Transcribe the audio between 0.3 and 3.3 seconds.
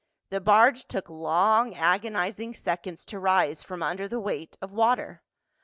The barge took long, agonizing seconds to